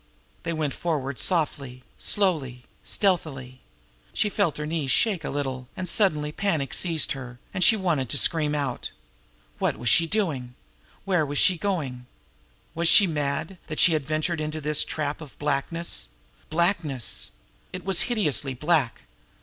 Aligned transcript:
They 0.41 0.51
went 0.51 0.73
forward 0.73 1.19
softly, 1.19 1.83
slowly, 1.99 2.63
stealthily. 2.83 3.61
She 4.13 4.29
felt 4.31 4.57
her 4.57 4.65
knees 4.65 4.89
shake 4.89 5.23
a 5.23 5.29
little, 5.29 5.67
and 5.77 5.87
suddenly 5.87 6.31
panic 6.31 6.73
seized 6.73 7.11
her, 7.11 7.37
and 7.53 7.63
she 7.63 7.75
wanted 7.77 8.09
to 8.09 8.17
scream 8.17 8.55
out. 8.55 8.89
What 9.59 9.77
was 9.77 9.89
she 9.89 10.07
doing? 10.07 10.55
Where 11.05 11.23
was 11.23 11.37
she 11.37 11.55
going? 11.55 12.07
Was 12.73 12.87
she 12.89 13.05
mad, 13.05 13.59
that 13.67 13.79
she 13.79 13.93
had 13.93 14.07
ventured 14.07 14.41
into 14.41 14.59
this 14.59 14.83
trap 14.83 15.21
of 15.21 15.37
blackness? 15.37 16.09
Blackness! 16.49 17.29
It 17.71 17.85
was 17.85 18.09
hideously 18.09 18.55
black. 18.55 19.01